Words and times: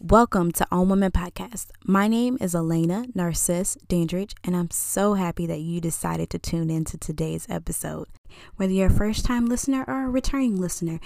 Welcome 0.00 0.52
to 0.52 0.66
Own 0.70 0.90
Women 0.90 1.10
Podcast. 1.10 1.72
My 1.84 2.06
name 2.06 2.38
is 2.40 2.54
Elena 2.54 3.06
Narcisse 3.16 3.74
Dandridge, 3.88 4.32
and 4.44 4.56
I'm 4.56 4.70
so 4.70 5.14
happy 5.14 5.44
that 5.46 5.58
you 5.58 5.80
decided 5.80 6.30
to 6.30 6.38
tune 6.38 6.70
in 6.70 6.84
to 6.84 6.96
today's 6.96 7.48
episode. 7.50 8.06
Whether 8.54 8.74
you're 8.74 8.86
a 8.86 8.90
first 8.90 9.24
time 9.24 9.46
listener 9.46 9.84
or 9.88 10.04
a 10.04 10.08
returning 10.08 10.60
listener, 10.60 11.00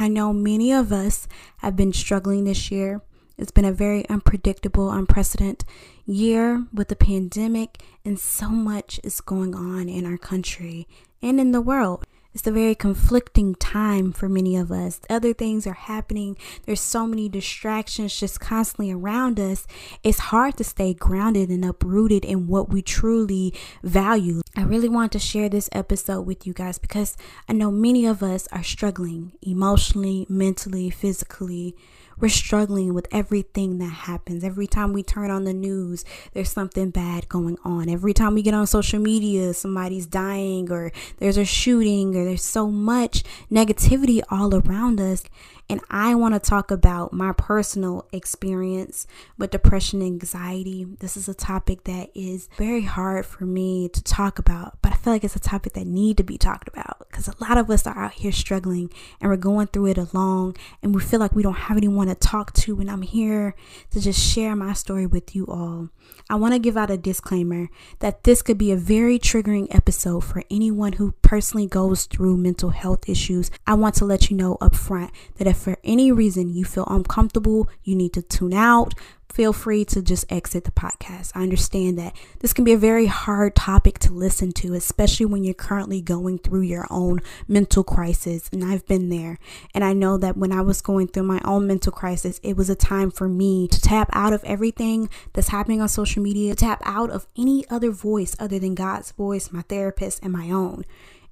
I 0.00 0.08
know 0.08 0.32
many 0.32 0.72
of 0.72 0.92
us 0.92 1.28
have 1.58 1.76
been 1.76 1.92
struggling 1.92 2.44
this 2.44 2.70
year. 2.70 3.02
It's 3.36 3.50
been 3.50 3.66
a 3.66 3.72
very 3.72 4.08
unpredictable, 4.08 4.90
unprecedented 4.90 5.68
year 6.06 6.64
with 6.72 6.88
the 6.88 6.96
pandemic, 6.96 7.82
and 8.02 8.18
so 8.18 8.48
much 8.48 8.98
is 9.04 9.20
going 9.20 9.54
on 9.54 9.90
in 9.90 10.06
our 10.06 10.16
country 10.16 10.88
and 11.20 11.38
in 11.38 11.52
the 11.52 11.60
world. 11.60 12.06
It's 12.34 12.46
a 12.46 12.52
very 12.52 12.74
conflicting 12.74 13.54
time 13.56 14.10
for 14.10 14.26
many 14.26 14.56
of 14.56 14.72
us. 14.72 15.00
Other 15.10 15.34
things 15.34 15.66
are 15.66 15.74
happening. 15.74 16.38
There's 16.64 16.80
so 16.80 17.06
many 17.06 17.28
distractions 17.28 18.18
just 18.18 18.40
constantly 18.40 18.90
around 18.90 19.38
us. 19.38 19.66
It's 20.02 20.18
hard 20.18 20.56
to 20.56 20.64
stay 20.64 20.94
grounded 20.94 21.50
and 21.50 21.62
uprooted 21.62 22.24
in 22.24 22.46
what 22.46 22.70
we 22.70 22.80
truly 22.80 23.52
value. 23.82 24.40
I 24.56 24.62
really 24.62 24.88
want 24.88 25.12
to 25.12 25.18
share 25.18 25.50
this 25.50 25.68
episode 25.72 26.22
with 26.22 26.46
you 26.46 26.54
guys 26.54 26.78
because 26.78 27.18
I 27.50 27.52
know 27.52 27.70
many 27.70 28.06
of 28.06 28.22
us 28.22 28.48
are 28.50 28.62
struggling 28.62 29.32
emotionally, 29.42 30.24
mentally, 30.28 30.88
physically 30.88 31.76
we're 32.22 32.28
struggling 32.28 32.94
with 32.94 33.08
everything 33.10 33.78
that 33.78 33.92
happens. 33.92 34.44
Every 34.44 34.68
time 34.68 34.92
we 34.92 35.02
turn 35.02 35.28
on 35.30 35.42
the 35.42 35.52
news, 35.52 36.04
there's 36.32 36.50
something 36.50 36.90
bad 36.90 37.28
going 37.28 37.58
on. 37.64 37.88
Every 37.88 38.14
time 38.14 38.34
we 38.34 38.42
get 38.42 38.54
on 38.54 38.68
social 38.68 39.00
media, 39.00 39.52
somebody's 39.52 40.06
dying 40.06 40.70
or 40.70 40.92
there's 41.18 41.36
a 41.36 41.44
shooting 41.44 42.14
or 42.14 42.24
there's 42.24 42.44
so 42.44 42.70
much 42.70 43.24
negativity 43.50 44.22
all 44.30 44.54
around 44.54 45.00
us. 45.00 45.24
And 45.72 45.80
I 45.88 46.14
want 46.14 46.34
to 46.34 46.38
talk 46.38 46.70
about 46.70 47.14
my 47.14 47.32
personal 47.32 48.06
experience 48.12 49.06
with 49.38 49.52
depression 49.52 50.02
and 50.02 50.20
anxiety. 50.20 50.84
This 50.84 51.16
is 51.16 51.30
a 51.30 51.34
topic 51.34 51.84
that 51.84 52.10
is 52.14 52.50
very 52.58 52.82
hard 52.82 53.24
for 53.24 53.46
me 53.46 53.88
to 53.88 54.04
talk 54.04 54.38
about, 54.38 54.76
but 54.82 54.92
I 54.92 54.96
feel 54.96 55.14
like 55.14 55.24
it's 55.24 55.34
a 55.34 55.40
topic 55.40 55.72
that 55.72 55.86
need 55.86 56.18
to 56.18 56.24
be 56.24 56.36
talked 56.36 56.68
about 56.68 57.06
because 57.10 57.26
a 57.26 57.34
lot 57.40 57.56
of 57.56 57.70
us 57.70 57.86
are 57.86 57.98
out 57.98 58.12
here 58.12 58.32
struggling 58.32 58.90
and 59.18 59.30
we're 59.30 59.38
going 59.38 59.66
through 59.68 59.86
it 59.86 59.96
alone 59.96 60.52
and 60.82 60.94
we 60.94 61.00
feel 61.00 61.20
like 61.20 61.34
we 61.34 61.42
don't 61.42 61.54
have 61.54 61.78
anyone 61.78 62.08
to 62.08 62.14
talk 62.16 62.52
to 62.52 62.78
and 62.78 62.90
I'm 62.90 63.00
here 63.00 63.54
to 63.92 64.00
just 64.02 64.20
share 64.20 64.54
my 64.54 64.74
story 64.74 65.06
with 65.06 65.34
you 65.34 65.46
all. 65.46 65.88
I 66.28 66.34
want 66.34 66.52
to 66.52 66.58
give 66.58 66.76
out 66.76 66.90
a 66.90 66.98
disclaimer 66.98 67.70
that 68.00 68.24
this 68.24 68.42
could 68.42 68.58
be 68.58 68.72
a 68.72 68.76
very 68.76 69.18
triggering 69.18 69.74
episode 69.74 70.20
for 70.20 70.42
anyone 70.50 70.94
who 70.94 71.12
personally 71.22 71.66
goes 71.66 72.04
through 72.04 72.36
mental 72.36 72.70
health 72.70 73.08
issues. 73.08 73.50
I 73.66 73.72
want 73.72 73.94
to 73.96 74.04
let 74.04 74.30
you 74.30 74.36
know 74.36 74.58
up 74.60 74.74
front 74.74 75.12
that 75.36 75.46
if 75.46 75.61
for 75.62 75.78
any 75.84 76.12
reason 76.12 76.52
you 76.52 76.64
feel 76.64 76.86
uncomfortable, 76.88 77.68
you 77.82 77.94
need 77.94 78.12
to 78.14 78.22
tune 78.22 78.52
out, 78.52 78.94
feel 79.32 79.52
free 79.52 79.84
to 79.84 80.02
just 80.02 80.30
exit 80.30 80.64
the 80.64 80.70
podcast. 80.70 81.32
I 81.34 81.42
understand 81.42 81.98
that 81.98 82.14
this 82.40 82.52
can 82.52 82.64
be 82.64 82.72
a 82.72 82.78
very 82.78 83.06
hard 83.06 83.56
topic 83.56 83.98
to 84.00 84.12
listen 84.12 84.52
to, 84.52 84.74
especially 84.74 85.26
when 85.26 85.42
you're 85.42 85.54
currently 85.54 86.02
going 86.02 86.38
through 86.38 86.62
your 86.62 86.86
own 86.90 87.20
mental 87.48 87.82
crisis. 87.82 88.50
And 88.52 88.64
I've 88.64 88.86
been 88.86 89.08
there. 89.08 89.38
And 89.74 89.84
I 89.84 89.94
know 89.94 90.18
that 90.18 90.36
when 90.36 90.52
I 90.52 90.60
was 90.60 90.82
going 90.82 91.08
through 91.08 91.22
my 91.22 91.40
own 91.44 91.66
mental 91.66 91.92
crisis, 91.92 92.40
it 92.42 92.56
was 92.56 92.68
a 92.68 92.74
time 92.74 93.10
for 93.10 93.28
me 93.28 93.68
to 93.68 93.80
tap 93.80 94.10
out 94.12 94.32
of 94.32 94.44
everything 94.44 95.08
that's 95.32 95.48
happening 95.48 95.80
on 95.80 95.88
social 95.88 96.22
media, 96.22 96.54
to 96.54 96.56
tap 96.56 96.82
out 96.84 97.10
of 97.10 97.26
any 97.36 97.64
other 97.70 97.90
voice 97.90 98.36
other 98.38 98.58
than 98.58 98.74
God's 98.74 99.12
voice, 99.12 99.50
my 99.50 99.62
therapist, 99.62 100.22
and 100.22 100.32
my 100.32 100.50
own. 100.50 100.84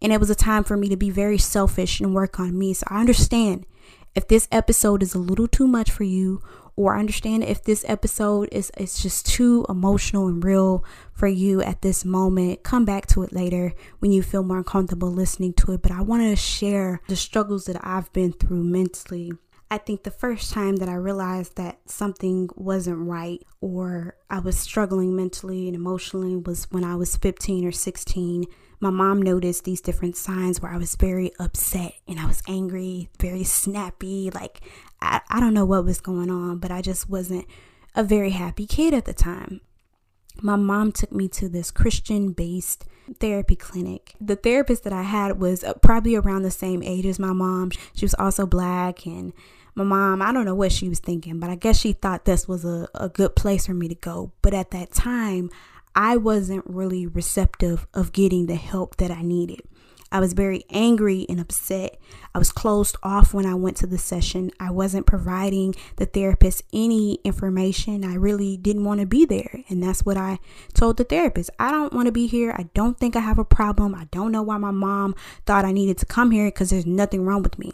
And 0.03 0.12
it 0.12 0.20
was 0.20 0.31
a 0.31 0.34
time 0.34 0.65
for 0.65 0.78
me 0.78 0.89
to 0.89 0.97
be 0.97 1.11
very 1.11 1.37
selfish 1.37 2.00
and 2.00 2.15
work 2.15 2.41
on 2.41 2.59
me. 2.59 2.72
So 2.72 2.87
I 2.89 3.00
understand 3.00 3.67
if 4.14 4.28
this 4.28 4.48
episode 4.50 5.03
is 5.03 5.14
a 5.14 5.19
little 5.19 5.48
too 5.48 5.66
much 5.66 5.91
for 5.91 6.05
you 6.05 6.42
or 6.77 6.97
understand 6.97 7.44
if 7.44 7.62
this 7.62 7.84
episode 7.89 8.48
is 8.53 8.70
it's 8.77 9.03
just 9.03 9.27
too 9.27 9.66
emotional 9.69 10.28
and 10.28 10.42
real 10.42 10.84
for 11.12 11.28
you 11.28 11.61
at 11.62 11.83
this 11.83 12.05
moment 12.05 12.62
come 12.62 12.84
back 12.84 13.06
to 13.06 13.22
it 13.22 13.33
later 13.33 13.72
when 13.98 14.12
you 14.12 14.22
feel 14.22 14.42
more 14.42 14.65
comfortable 14.65 15.10
listening 15.10 15.53
to 15.53 15.72
it. 15.72 15.82
But 15.82 15.93
i 15.93 16.00
want 16.00 16.22
to 16.22 16.37
share 16.37 17.00
the 17.09 17.16
struggles 17.16 17.65
that 17.66 17.84
i've 17.84 18.12
been 18.12 18.32
through 18.32 18.65
mentally. 18.65 19.32
I 19.72 19.78
think 19.78 20.03
the 20.03 20.10
first 20.10 20.53
time 20.53 20.76
that 20.76 20.88
I 20.88 20.94
realized 20.94 21.56
that 21.56 21.78
something 21.87 22.49
wasn't 22.56 23.06
right 23.06 23.41
or 23.60 24.16
I 24.28 24.41
was 24.41 24.59
struggling 24.59 25.15
mentally 25.15 25.69
and 25.69 25.76
emotionally 25.76 26.34
was 26.34 26.66
when 26.72 26.82
I 26.82 26.97
was 26.97 27.15
15 27.16 27.65
or 27.65 27.70
16 27.70 28.47
my 28.81 28.91
mom 28.91 29.21
noticed 29.21 29.65
these 29.65 29.83
different 29.83 30.17
signs 30.17 30.61
where 30.61 30.73
I 30.73 30.79
was 30.79 30.95
very 30.95 31.33
upset 31.39 31.93
and 32.09 32.19
I 32.19 32.27
was 32.27 32.43
angry, 32.49 33.11
very 33.21 33.45
snappy. 33.45 34.31
Like, 34.31 34.63
I, 35.03 35.21
I 35.29 35.39
don't 35.39 35.55
know 35.55 35.67
what 35.67 35.85
was 35.85 36.01
going 36.01 36.31
on, 36.31 36.59
but 36.59 36.71
I 36.71 36.81
just 36.81 37.09
wasn't 37.09 37.47
a 37.95 38.03
very 38.03 38.31
happy 38.31 38.67
kid 38.67 38.95
at 38.95 39.05
the 39.05 39.13
time. 39.13 39.61
My 40.41 40.57
mom 40.57 40.93
took 40.93 41.13
me 41.13 41.29
to 41.29 41.49
this 41.49 41.71
Christian 41.71 42.33
based 42.33 42.87
therapy 43.19 43.57
clinic. 43.57 44.15
The 44.21 44.37
therapist 44.37 44.85
that 44.85 44.93
I 44.93 45.03
had 45.03 45.39
was 45.39 45.62
uh, 45.62 45.75
probably 45.75 46.15
around 46.15 46.43
the 46.43 46.51
same 46.51 46.83
age 46.83 47.05
as 47.05 47.19
my 47.19 47.33
mom. 47.33 47.73
She 47.95 48.05
was 48.05 48.15
also 48.15 48.47
black 48.47 49.07
and 49.07 49.35
my 49.75 49.85
mom, 49.85 50.23
I 50.23 50.33
don't 50.33 50.45
know 50.45 50.55
what 50.55 50.73
she 50.73 50.89
was 50.89 50.99
thinking, 50.99 51.39
but 51.39 51.51
I 51.51 51.55
guess 51.55 51.79
she 51.79 51.93
thought 51.93 52.25
this 52.25 52.49
was 52.49 52.65
a, 52.65 52.89
a 52.95 53.09
good 53.09 53.37
place 53.37 53.67
for 53.67 53.75
me 53.75 53.89
to 53.89 53.95
go. 53.95 54.33
But 54.43 54.55
at 54.55 54.71
that 54.73 54.93
time, 54.93 55.51
I 55.95 56.17
wasn't 56.17 56.65
really 56.67 57.06
receptive 57.06 57.87
of 57.95 58.12
getting 58.12 58.47
the 58.47 58.55
help 58.55 58.97
that 58.97 59.11
I 59.11 59.23
needed. 59.23 59.62
I 60.12 60.19
was 60.19 60.33
very 60.33 60.65
angry 60.71 61.25
and 61.28 61.39
upset. 61.39 61.97
I 62.34 62.39
was 62.39 62.51
closed 62.51 62.97
off 63.03 63.33
when 63.33 63.47
I 63.47 63.55
went 63.55 63.77
to 63.78 63.87
the 63.87 63.99
session. 63.99 64.50
I 64.59 64.73
wasn't 64.73 65.06
providing 65.06 65.75
the 65.97 66.06
therapist 66.06 66.62
any 66.73 67.21
information. 67.23 68.05
I 68.05 68.15
really 68.15 68.56
didn't 68.56 68.84
want 68.84 69.00
to 69.00 69.06
be 69.06 69.25
there. 69.25 69.62
And 69.69 69.81
that's 69.81 70.05
what 70.05 70.17
I 70.17 70.41
told 70.75 70.97
the 70.97 71.05
therapist. 71.05 71.50
I 71.61 71.71
don't 71.71 71.93
want 71.93 72.06
to 72.06 72.12
be 72.12 72.27
here. 72.27 72.53
I 72.59 72.65
don't 72.75 72.99
think 72.99 73.15
I 73.15 73.21
have 73.21 73.39
a 73.39 73.45
problem. 73.45 73.95
I 73.95 74.06
don't 74.11 74.33
know 74.33 74.43
why 74.43 74.59
my 74.59 74.73
mom 74.73 75.15
thought 75.47 75.65
I 75.65 75.71
needed 75.71 75.99
to 75.99 76.06
come 76.06 76.33
here 76.33 76.47
because 76.47 76.71
there's 76.71 76.87
nothing 76.87 77.25
wrong 77.25 77.43
with 77.43 77.59
me. 77.59 77.73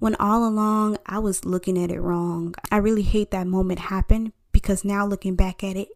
When 0.00 0.16
all 0.16 0.48
along 0.48 0.96
I 1.06 1.20
was 1.20 1.44
looking 1.44 1.80
at 1.80 1.92
it 1.92 2.00
wrong. 2.00 2.54
I 2.72 2.78
really 2.78 3.02
hate 3.02 3.30
that 3.30 3.46
moment 3.46 3.78
happened 3.78 4.32
because 4.50 4.84
now 4.84 5.06
looking 5.06 5.36
back 5.36 5.62
at 5.62 5.76
it, 5.76 5.88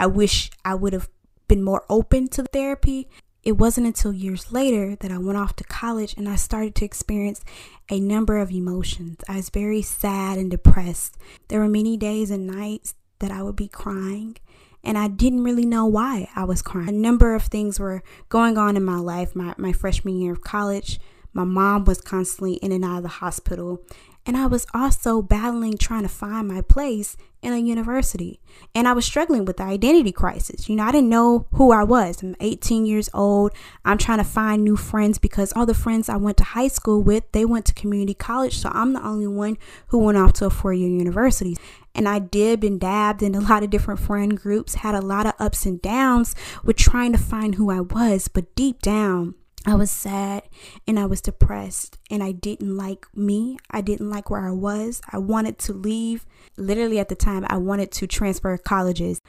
I 0.00 0.06
wish 0.06 0.50
I 0.64 0.74
would 0.76 0.94
have 0.94 1.10
been 1.46 1.62
more 1.62 1.84
open 1.90 2.28
to 2.28 2.44
therapy. 2.44 3.06
It 3.42 3.58
wasn't 3.58 3.86
until 3.86 4.14
years 4.14 4.50
later 4.50 4.96
that 4.96 5.10
I 5.10 5.18
went 5.18 5.36
off 5.36 5.56
to 5.56 5.64
college 5.64 6.14
and 6.16 6.26
I 6.26 6.36
started 6.36 6.74
to 6.76 6.86
experience 6.86 7.44
a 7.90 8.00
number 8.00 8.38
of 8.38 8.50
emotions. 8.50 9.18
I 9.28 9.36
was 9.36 9.50
very 9.50 9.82
sad 9.82 10.38
and 10.38 10.50
depressed. 10.50 11.18
There 11.48 11.60
were 11.60 11.68
many 11.68 11.98
days 11.98 12.30
and 12.30 12.46
nights 12.46 12.94
that 13.18 13.30
I 13.30 13.42
would 13.42 13.56
be 13.56 13.68
crying 13.68 14.38
and 14.82 14.96
I 14.96 15.06
didn't 15.08 15.44
really 15.44 15.66
know 15.66 15.84
why 15.84 16.30
I 16.34 16.44
was 16.44 16.62
crying. 16.62 16.88
A 16.88 16.92
number 16.92 17.34
of 17.34 17.42
things 17.42 17.78
were 17.78 18.02
going 18.30 18.56
on 18.56 18.78
in 18.78 18.82
my 18.82 18.96
life. 18.96 19.36
My, 19.36 19.52
my 19.58 19.74
freshman 19.74 20.18
year 20.18 20.32
of 20.32 20.40
college, 20.40 20.98
my 21.34 21.44
mom 21.44 21.84
was 21.84 22.00
constantly 22.00 22.54
in 22.54 22.72
and 22.72 22.86
out 22.86 22.96
of 22.96 23.02
the 23.02 23.08
hospital, 23.10 23.84
and 24.26 24.36
I 24.36 24.46
was 24.46 24.66
also 24.74 25.22
battling 25.22 25.78
trying 25.78 26.02
to 26.02 26.08
find 26.08 26.46
my 26.46 26.60
place 26.60 27.16
in 27.42 27.54
a 27.54 27.58
university. 27.58 28.38
And 28.74 28.86
I 28.86 28.92
was 28.92 29.06
struggling 29.06 29.46
with 29.46 29.56
the 29.56 29.62
identity 29.62 30.12
crisis. 30.12 30.68
You 30.68 30.76
know, 30.76 30.84
I 30.84 30.92
didn't 30.92 31.08
know 31.08 31.46
who 31.52 31.72
I 31.72 31.84
was. 31.84 32.22
I'm 32.22 32.36
18 32.38 32.84
years 32.84 33.08
old. 33.14 33.52
I'm 33.84 33.96
trying 33.96 34.18
to 34.18 34.24
find 34.24 34.62
new 34.62 34.76
friends 34.76 35.18
because 35.18 35.52
all 35.54 35.64
the 35.64 35.74
friends 35.74 36.08
I 36.08 36.16
went 36.16 36.36
to 36.38 36.44
high 36.44 36.68
school 36.68 37.02
with, 37.02 37.24
they 37.32 37.46
went 37.46 37.64
to 37.66 37.74
community 37.74 38.12
college. 38.12 38.58
So 38.58 38.70
I'm 38.72 38.92
the 38.92 39.04
only 39.04 39.26
one 39.26 39.56
who 39.86 39.98
went 39.98 40.18
off 40.18 40.34
to 40.34 40.46
a 40.46 40.50
four 40.50 40.74
year 40.74 40.88
university. 40.88 41.56
And 41.94 42.08
I 42.08 42.18
did 42.18 42.62
and 42.62 42.78
dabbed 42.78 43.22
in 43.22 43.34
a 43.34 43.40
lot 43.40 43.62
of 43.62 43.70
different 43.70 44.00
friend 44.00 44.38
groups, 44.38 44.76
had 44.76 44.94
a 44.94 45.00
lot 45.00 45.26
of 45.26 45.32
ups 45.38 45.64
and 45.64 45.80
downs 45.80 46.34
with 46.62 46.76
trying 46.76 47.12
to 47.12 47.18
find 47.18 47.54
who 47.54 47.70
I 47.70 47.80
was. 47.80 48.28
But 48.28 48.54
deep 48.54 48.80
down, 48.80 49.34
I 49.66 49.74
was 49.74 49.90
sad 49.90 50.44
and 50.86 50.98
I 50.98 51.04
was 51.04 51.20
depressed 51.20 51.98
and 52.10 52.22
I 52.22 52.32
didn't 52.32 52.76
like 52.76 53.06
me. 53.14 53.58
I 53.70 53.82
didn't 53.82 54.08
like 54.08 54.30
where 54.30 54.46
I 54.46 54.52
was. 54.52 55.02
I 55.12 55.18
wanted 55.18 55.58
to 55.58 55.74
leave. 55.74 56.24
Literally 56.56 56.98
at 56.98 57.10
the 57.10 57.14
time, 57.14 57.44
I 57.48 57.58
wanted 57.58 57.90
to 57.92 58.06
transfer 58.06 58.56
colleges. 58.56 59.20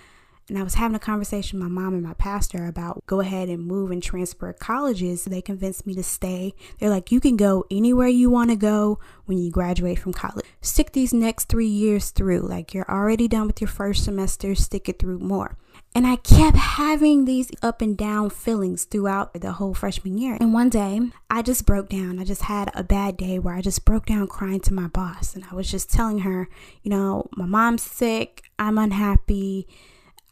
And 0.48 0.58
I 0.58 0.64
was 0.64 0.74
having 0.74 0.96
a 0.96 1.00
conversation 1.00 1.60
with 1.60 1.70
my 1.70 1.82
mom 1.82 1.94
and 1.94 2.04
my 2.04 2.14
pastor 2.14 2.66
about 2.66 3.06
go 3.06 3.20
ahead 3.20 3.48
and 3.48 3.66
move 3.66 3.92
and 3.92 4.02
transfer 4.02 4.52
colleges. 4.54 5.26
They 5.26 5.42
convinced 5.42 5.86
me 5.86 5.94
to 5.96 6.04
stay. 6.04 6.54
They're 6.80 6.90
like, 6.90 7.12
you 7.12 7.20
can 7.20 7.38
go 7.38 7.66
anywhere 7.70 8.08
you 8.08 8.30
want 8.30 8.50
to 8.50 8.56
go 8.56 9.00
when 9.26 9.38
you 9.38 9.52
graduate 9.52 10.00
from 10.00 10.14
college. 10.14 10.46
Stick 10.62 10.92
these 10.92 11.14
next 11.14 11.48
three 11.48 11.68
years 11.68 12.10
through. 12.10 12.42
Like 12.42 12.74
you're 12.74 12.90
already 12.90 13.28
done 13.28 13.48
with 13.48 13.62
your 13.62 13.70
first 13.70 14.04
semester, 14.04 14.56
stick 14.56 14.90
it 14.90 15.00
through 15.00 15.20
more. 15.20 15.58
And 15.94 16.08
I 16.08 16.16
kept 16.16 16.56
having 16.56 17.26
these 17.26 17.52
up 17.62 17.82
and 17.82 17.98
down 17.98 18.30
feelings 18.30 18.86
throughout 18.86 19.34
the 19.34 19.52
whole 19.52 19.74
freshman 19.74 20.18
year. 20.18 20.38
And 20.40 20.54
one 20.54 20.70
day, 20.70 21.02
I 21.30 21.42
just 21.42 21.66
broke 21.66 21.90
down. 21.90 22.18
I 22.18 22.24
just 22.24 22.44
had 22.44 22.72
a 22.74 22.84
bad 22.84 23.18
day 23.18 23.40
where 23.40 23.56
I 23.56 23.62
just 23.62 23.84
broke 23.84 24.06
down 24.06 24.28
crying 24.28 24.62
to 24.62 24.74
my 24.74 24.88
boss. 24.88 25.36
And 25.36 25.44
I 25.52 25.56
was 25.56 25.70
just 25.70 25.92
telling 25.92 26.20
her, 26.20 26.48
you 26.82 26.90
know, 26.90 27.28
my 27.36 27.46
mom's 27.46 27.84
sick. 27.84 28.44
I'm 28.58 28.78
unhappy. 28.78 29.68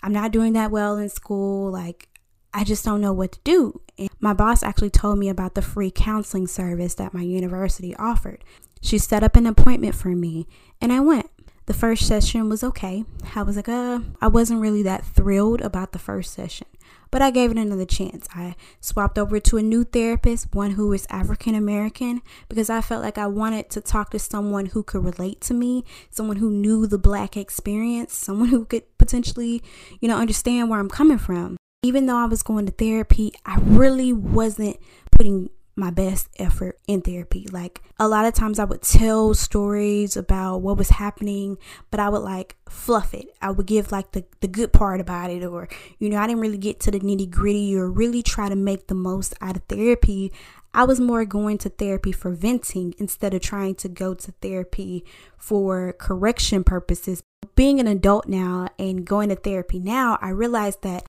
I'm 0.01 0.13
not 0.13 0.31
doing 0.31 0.53
that 0.53 0.71
well 0.71 0.95
in 0.95 1.09
school. 1.09 1.69
Like, 1.69 2.07
I 2.53 2.63
just 2.63 2.85
don't 2.85 3.01
know 3.01 3.13
what 3.13 3.33
to 3.33 3.39
do. 3.43 3.81
And 3.97 4.09
my 4.21 4.33
boss 4.33 4.63
actually 4.63 4.91
told 4.91 5.19
me 5.19 5.27
about 5.27 5.55
the 5.55 5.61
free 5.61 5.91
counseling 5.91 6.47
service 6.47 6.95
that 6.95 7.13
my 7.13 7.21
university 7.21 7.93
offered. 7.97 8.45
She 8.81 8.97
set 8.97 9.23
up 9.23 9.35
an 9.35 9.45
appointment 9.45 9.93
for 9.93 10.09
me, 10.09 10.47
and 10.79 10.93
I 10.93 11.01
went. 11.01 11.29
The 11.69 11.75
first 11.75 12.07
session 12.07 12.49
was 12.49 12.63
okay. 12.63 13.05
I 13.35 13.43
was 13.43 13.55
like, 13.55 13.69
uh, 13.69 13.99
I 14.19 14.27
wasn't 14.27 14.59
really 14.59 14.81
that 14.81 15.05
thrilled 15.05 15.61
about 15.61 15.91
the 15.91 15.99
first 15.99 16.33
session, 16.33 16.65
but 17.11 17.21
I 17.21 17.29
gave 17.29 17.51
it 17.51 17.59
another 17.59 17.85
chance. 17.85 18.27
I 18.33 18.55
swapped 18.81 19.19
over 19.19 19.39
to 19.39 19.57
a 19.57 19.61
new 19.61 19.83
therapist, 19.83 20.47
one 20.51 20.71
who 20.71 20.91
is 20.93 21.05
African 21.11 21.53
American, 21.53 22.23
because 22.49 22.71
I 22.71 22.81
felt 22.81 23.03
like 23.03 23.19
I 23.19 23.27
wanted 23.27 23.69
to 23.69 23.81
talk 23.81 24.09
to 24.09 24.17
someone 24.17 24.65
who 24.65 24.81
could 24.81 25.03
relate 25.03 25.41
to 25.41 25.53
me, 25.53 25.83
someone 26.09 26.37
who 26.37 26.49
knew 26.49 26.87
the 26.87 26.97
black 26.97 27.37
experience, 27.37 28.15
someone 28.15 28.49
who 28.49 28.65
could 28.65 28.97
potentially, 28.97 29.61
you 30.01 30.07
know, 30.07 30.17
understand 30.17 30.71
where 30.71 30.79
I'm 30.79 30.89
coming 30.89 31.19
from. 31.19 31.55
Even 31.83 32.07
though 32.07 32.17
I 32.17 32.25
was 32.25 32.41
going 32.41 32.65
to 32.65 32.71
therapy, 32.71 33.31
I 33.45 33.59
really 33.59 34.11
wasn't 34.11 34.77
putting 35.11 35.51
my 35.75 35.89
best 35.89 36.29
effort 36.37 36.77
in 36.87 37.01
therapy. 37.01 37.47
Like 37.51 37.81
a 37.99 38.07
lot 38.07 38.25
of 38.25 38.33
times 38.33 38.59
I 38.59 38.65
would 38.65 38.81
tell 38.81 39.33
stories 39.33 40.17
about 40.17 40.57
what 40.57 40.77
was 40.77 40.89
happening, 40.89 41.57
but 41.89 41.99
I 41.99 42.09
would 42.09 42.21
like 42.21 42.57
fluff 42.69 43.13
it. 43.13 43.27
I 43.41 43.51
would 43.51 43.65
give 43.65 43.91
like 43.91 44.11
the, 44.11 44.25
the 44.41 44.47
good 44.47 44.73
part 44.73 44.99
about 44.99 45.31
it, 45.31 45.43
or, 45.43 45.69
you 45.97 46.09
know, 46.09 46.17
I 46.17 46.27
didn't 46.27 46.41
really 46.41 46.57
get 46.57 46.79
to 46.81 46.91
the 46.91 46.99
nitty 46.99 47.29
gritty 47.29 47.75
or 47.75 47.89
really 47.89 48.21
try 48.21 48.49
to 48.49 48.55
make 48.55 48.87
the 48.87 48.95
most 48.95 49.33
out 49.41 49.55
of 49.55 49.63
therapy. 49.63 50.31
I 50.73 50.83
was 50.83 50.99
more 50.99 51.25
going 51.25 51.57
to 51.59 51.69
therapy 51.69 52.11
for 52.11 52.31
venting 52.31 52.93
instead 52.99 53.33
of 53.33 53.41
trying 53.41 53.75
to 53.75 53.89
go 53.89 54.13
to 54.13 54.31
therapy 54.33 55.03
for 55.37 55.93
correction 55.93 56.63
purposes. 56.63 57.23
Being 57.55 57.79
an 57.79 57.87
adult 57.87 58.27
now 58.27 58.67
and 58.77 59.05
going 59.05 59.29
to 59.29 59.35
therapy 59.35 59.79
now, 59.79 60.19
I 60.21 60.29
realized 60.29 60.83
that 60.83 61.05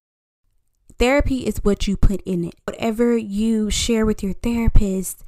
Therapy 1.00 1.46
is 1.46 1.64
what 1.64 1.88
you 1.88 1.96
put 1.96 2.20
in 2.26 2.44
it. 2.44 2.54
Whatever 2.64 3.16
you 3.16 3.70
share 3.70 4.04
with 4.04 4.22
your 4.22 4.34
therapist, 4.34 5.24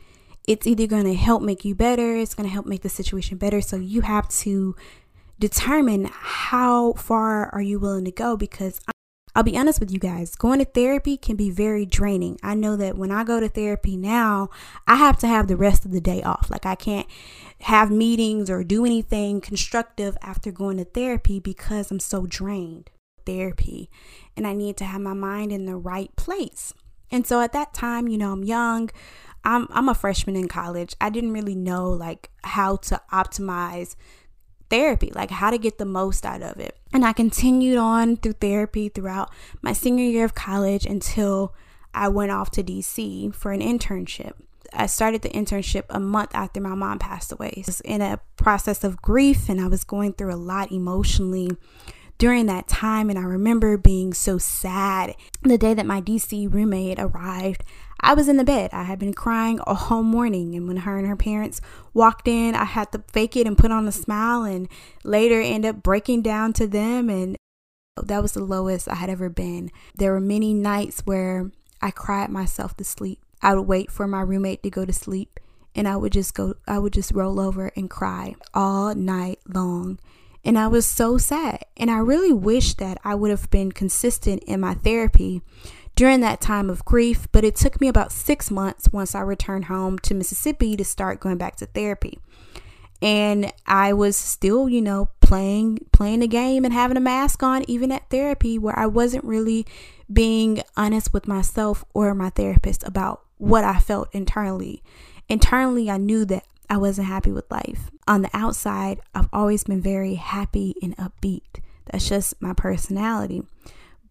it's 0.47 0.67
either 0.67 0.87
going 0.87 1.05
to 1.05 1.15
help 1.15 1.41
make 1.41 1.65
you 1.65 1.75
better, 1.75 2.15
it's 2.15 2.35
going 2.35 2.47
to 2.47 2.53
help 2.53 2.67
make 2.67 2.83
the 2.83 2.91
situation 2.91 3.39
better. 3.39 3.63
So 3.63 3.77
you 3.77 4.03
have 4.03 4.29
to 4.29 4.77
determine 5.39 6.11
how 6.13 6.93
far 6.93 7.49
are 7.55 7.63
you 7.63 7.79
willing 7.79 8.05
to 8.05 8.13
go 8.13 8.37
because 8.37 8.83
I'll 9.35 9.43
be 9.43 9.57
honest 9.57 9.81
with 9.81 9.91
you 9.91 9.99
guys, 9.99 10.35
going 10.35 10.59
to 10.59 10.67
therapy 10.67 11.17
can 11.17 11.37
be 11.37 11.49
very 11.49 11.87
draining. 11.87 12.39
I 12.43 12.55
know 12.55 12.77
that 12.77 12.99
when 12.99 13.11
I 13.11 13.25
go 13.25 13.41
to 13.41 13.49
therapy 13.49 13.97
now, 13.97 14.51
I 14.87 14.97
have 14.97 15.19
to 15.21 15.27
have 15.27 15.49
the 15.49 15.57
rest 15.57 15.87
of 15.87 15.91
the 15.93 16.03
day 16.03 16.23
off. 16.23 16.51
Like 16.51 16.67
I 16.67 16.75
can't 16.75 17.07
have 17.63 17.91
meetings 17.91 18.51
or 18.51 18.63
do 18.63 18.85
anything 18.85 19.41
constructive 19.41 20.19
after 20.21 20.53
going 20.53 20.77
to 20.77 20.85
therapy 20.85 21.41
because 21.41 21.91
I'm 21.91 21.99
so 21.99 22.27
drained 22.27 22.91
therapy 23.25 23.91
and 24.37 24.47
I 24.47 24.53
need 24.53 24.77
to 24.79 24.85
have 24.85 25.01
my 25.01 25.15
mind 25.15 25.53
in 25.53 25.67
the 25.67 25.77
right 25.77 26.15
place. 26.17 26.75
And 27.11 27.27
so 27.27 27.41
at 27.41 27.53
that 27.53 27.75
time, 27.75 28.09
you 28.09 28.19
know, 28.19 28.33
I'm 28.33 28.45
young. 28.45 28.91
I'm 29.45 29.67
I'm 29.71 29.89
a 29.89 29.95
freshman 29.95 30.37
in 30.37 30.49
college. 30.49 30.95
I 31.01 31.11
didn't 31.11 31.33
really 31.33 31.55
know 31.55 31.91
like 31.91 32.31
how 32.43 32.77
to 32.77 33.01
optimize 33.13 33.97
therapy, 34.71 35.13
like 35.15 35.31
how 35.31 35.51
to 35.51 35.59
get 35.59 35.79
the 35.79 35.85
most 35.85 36.25
out 36.25 36.43
of 36.43 36.59
it. 36.59 36.77
And 36.93 37.05
I 37.05 37.13
continued 37.13 37.77
on 37.77 38.17
through 38.17 38.35
therapy 38.35 38.89
throughout 38.89 39.31
my 39.61 39.73
senior 39.73 40.05
year 40.05 40.25
of 40.25 40.35
college 40.35 40.87
until 40.87 41.55
I 41.93 42.09
went 42.09 42.33
off 42.33 42.51
to 42.53 42.63
DC 42.63 43.35
for 43.35 43.53
an 43.53 43.61
internship. 43.61 44.33
I 44.73 44.87
started 44.87 45.21
the 45.21 45.29
internship 45.29 45.85
a 45.91 46.01
month 46.01 46.31
after 46.35 46.61
my 46.61 46.75
mom 46.75 46.99
passed 46.99 47.33
away. 47.33 47.53
I 47.59 47.65
was 47.67 47.81
in 47.83 48.01
a 48.01 48.21
process 48.37 48.83
of 48.83 49.03
grief 49.03 49.51
and 49.51 49.61
I 49.61 49.67
was 49.67 49.85
going 49.85 50.15
through 50.15 50.33
a 50.33 50.37
lot 50.37 50.73
emotionally 50.73 51.51
during 52.23 52.47
that 52.47 52.69
time. 52.69 53.11
And 53.11 53.19
I 53.19 53.23
remember 53.23 53.77
being 53.77 54.15
so 54.15 54.39
sad. 54.39 55.17
The 55.43 55.59
day 55.59 55.75
that 55.75 55.85
my 55.85 56.01
DC 56.01 56.55
roommate 56.55 57.01
arrived, 57.01 57.65
I 57.99 58.15
was 58.15 58.29
in 58.29 58.37
the 58.37 58.45
bed. 58.45 58.71
I 58.73 58.85
had 58.85 59.01
been 59.01 59.13
crying 59.13 59.59
all 59.67 60.03
morning. 60.05 60.55
And 60.55 60.69
when 60.69 60.77
her 60.77 60.97
and 60.99 61.09
her 61.09 61.17
parents 61.17 61.61
walked 61.93 62.29
in, 62.29 62.55
I 62.55 62.63
had 62.63 62.93
to 62.93 63.03
fake 63.13 63.37
it 63.37 63.49
and 63.49 63.59
put 63.59 63.73
on 63.73 63.89
a 63.89 63.93
smile 63.93 64.45
and 64.45 64.69
later 65.03 65.41
end 65.41 65.67
up 65.67 65.83
breaking 65.83 66.23
down 66.23 66.53
to 66.53 66.69
them. 66.69 67.11
And 67.11 67.35
that 68.01 68.23
was 68.23 68.35
the 68.35 68.45
lowest 68.45 68.87
I 68.87 68.95
had 68.95 69.11
ever 69.11 69.29
been. 69.29 69.73
There 69.97 70.13
were 70.13 70.21
many 70.21 70.55
nights 70.55 71.01
where 71.05 71.51
I 71.81 71.91
cried 71.91 72.31
myself 72.31 72.77
to 72.77 72.85
sleep. 72.85 73.19
I 73.43 73.57
would 73.57 73.67
wait 73.67 73.91
for 73.91 74.07
my 74.07 74.21
roommate 74.21 74.63
to 74.63 74.71
go 74.71 74.85
to 74.85 74.93
sleep 74.93 75.41
and 75.75 75.89
I 75.89 75.97
would 75.97 76.13
just 76.13 76.35
go, 76.35 76.55
I 76.69 76.79
would 76.79 76.93
just 76.93 77.11
roll 77.11 77.41
over 77.41 77.73
and 77.75 77.91
cry 77.91 78.37
all 78.55 78.95
night 78.95 79.41
long. 79.49 79.99
And 80.45 80.59
I 80.59 80.69
was 80.69 80.87
so 80.87 81.19
sad. 81.19 81.65
And 81.77 81.91
I 81.91 81.99
really 81.99 82.33
wish 82.33 82.75
that 82.75 82.99
I 83.05 83.15
would 83.15 83.31
have 83.31 83.51
been 83.51 83.73
consistent 83.73 84.43
in 84.45 84.61
my 84.61 84.75
therapy 84.75 85.43
during 85.95 86.21
that 86.21 86.41
time 86.41 86.69
of 86.69 86.85
grief. 86.85 87.29
But 87.33 87.45
it 87.45 87.57
took 87.57 87.81
me 87.81 87.89
about 87.89 88.13
six 88.13 88.51
months 88.51 88.89
once 88.93 89.15
I 89.15 89.21
returned 89.21 89.67
home 89.67 89.99
to 90.01 90.15
Mississippi 90.15 90.77
to 90.77 90.85
start 90.85 91.21
going 91.21 91.39
back 91.39 91.57
to 91.57 91.67
therapy. 91.67 92.19
And 93.01 93.53
I 93.67 93.93
was 93.93 94.17
still, 94.17 94.69
you 94.69 94.81
know, 94.81 95.09
playing 95.21 95.87
playing 95.93 96.21
the 96.21 96.29
game 96.29 96.65
and 96.65 96.73
having 96.73 96.97
a 96.97 97.01
mask 97.01 97.43
on 97.43 97.69
even 97.69 97.91
at 97.91 98.09
therapy 98.11 98.59
where 98.59 98.79
I 98.79 98.87
wasn't 98.87 99.25
really 99.25 99.67
being 100.13 100.63
honest 100.77 101.13
with 101.13 101.27
myself 101.27 101.85
or 101.95 102.15
my 102.15 102.31
therapist 102.31 102.87
about 102.87 103.23
what 103.39 103.65
I 103.65 103.81
felt 103.81 104.09
internally. 104.13 104.85
Internally, 105.29 105.91
I 105.91 105.97
knew 105.97 106.25
that 106.27 106.45
I 106.73 106.79
wasn't 106.79 107.09
happy 107.09 107.31
with 107.31 107.51
life. 107.51 107.91
On 108.09 108.23
the 108.23 108.31
outside, 108.33 109.03
I've 109.15 109.29
always 109.31 109.65
been 109.65 109.83
very 109.83 110.15
happy 110.15 110.75
and 110.83 110.97
upbeat. 110.97 111.61
That's 111.85 112.09
just 112.09 112.41
my 112.41 112.55
personality. 112.55 113.43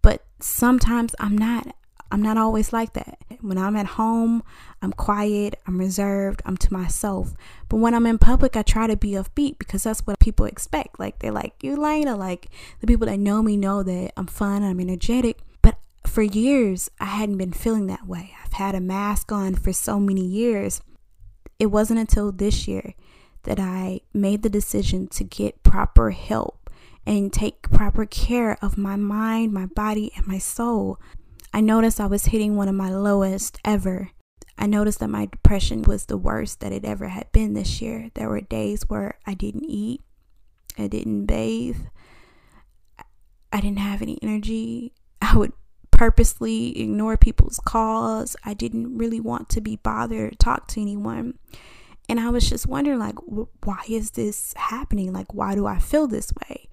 But 0.03 0.23
sometimes 0.39 1.15
I'm 1.19 1.35
not. 1.35 1.75
I'm 2.11 2.21
not 2.21 2.37
always 2.37 2.71
like 2.71 2.93
that. 2.93 3.17
When 3.39 3.57
I'm 3.57 3.75
at 3.75 3.87
home, 3.87 4.43
I'm 4.79 4.93
quiet, 4.93 5.55
I'm 5.65 5.79
reserved, 5.79 6.43
I'm 6.45 6.55
to 6.57 6.71
myself. 6.71 7.33
But 7.67 7.77
when 7.77 7.95
I'm 7.95 8.05
in 8.05 8.19
public, 8.19 8.55
I 8.55 8.61
try 8.61 8.85
to 8.85 8.95
be 8.95 9.13
upbeat 9.13 9.57
because 9.57 9.81
that's 9.81 10.05
what 10.05 10.19
people 10.19 10.45
expect. 10.45 10.99
Like 10.99 11.17
they're 11.17 11.31
like, 11.31 11.55
you 11.63 11.75
Lena, 11.75 12.15
like 12.15 12.49
the 12.79 12.85
people 12.85 13.07
that 13.07 13.17
know 13.17 13.41
me 13.41 13.57
know 13.57 13.81
that 13.81 14.11
I'm 14.15 14.27
fun, 14.27 14.61
I'm 14.61 14.79
energetic. 14.79 15.39
But 15.63 15.79
for 16.05 16.21
years, 16.21 16.91
I 16.99 17.05
hadn't 17.05 17.39
been 17.39 17.53
feeling 17.53 17.87
that 17.87 18.05
way. 18.05 18.35
I've 18.45 18.53
had 18.53 18.75
a 18.75 18.81
mask 18.81 19.31
on 19.31 19.55
for 19.55 19.73
so 19.73 19.99
many 19.99 20.23
years 20.23 20.81
it 21.61 21.69
wasn't 21.69 21.99
until 21.99 22.31
this 22.31 22.67
year 22.67 22.95
that 23.43 23.59
I 23.59 24.01
made 24.15 24.41
the 24.41 24.49
decision 24.49 25.07
to 25.09 25.23
get 25.23 25.61
proper 25.61 26.09
help 26.09 26.71
and 27.05 27.31
take 27.31 27.69
proper 27.69 28.07
care 28.07 28.57
of 28.63 28.79
my 28.79 28.95
mind, 28.95 29.53
my 29.53 29.67
body, 29.67 30.11
and 30.15 30.25
my 30.25 30.39
soul. 30.39 30.99
I 31.53 31.61
noticed 31.61 32.01
I 32.01 32.07
was 32.07 32.25
hitting 32.25 32.55
one 32.55 32.67
of 32.67 32.73
my 32.73 32.89
lowest 32.89 33.59
ever. 33.63 34.09
I 34.57 34.65
noticed 34.65 35.01
that 35.01 35.09
my 35.11 35.27
depression 35.27 35.83
was 35.83 36.07
the 36.07 36.17
worst 36.17 36.61
that 36.61 36.71
it 36.71 36.83
ever 36.83 37.09
had 37.09 37.31
been 37.31 37.53
this 37.53 37.79
year. 37.79 38.09
There 38.15 38.29
were 38.29 38.41
days 38.41 38.89
where 38.89 39.19
I 39.27 39.35
didn't 39.35 39.65
eat, 39.65 40.01
I 40.79 40.87
didn't 40.87 41.27
bathe, 41.27 41.77
I 43.53 43.61
didn't 43.61 43.77
have 43.77 44.01
any 44.01 44.17
energy. 44.23 44.93
I 45.21 45.37
would 45.37 45.53
purposely 46.01 46.81
ignore 46.81 47.15
people's 47.15 47.59
calls. 47.63 48.35
I 48.43 48.55
didn't 48.55 48.97
really 48.97 49.19
want 49.19 49.49
to 49.49 49.61
be 49.61 49.75
bothered, 49.75 50.39
talk 50.39 50.67
to 50.69 50.81
anyone. 50.81 51.37
And 52.09 52.19
I 52.19 52.29
was 52.29 52.49
just 52.49 52.65
wondering, 52.65 52.97
like, 52.97 53.17
why 53.63 53.83
is 53.87 54.09
this 54.09 54.55
happening? 54.57 55.13
Like, 55.13 55.31
why 55.31 55.53
do 55.53 55.67
I 55.67 55.77
feel 55.77 56.07
this 56.07 56.33
way? 56.33 56.67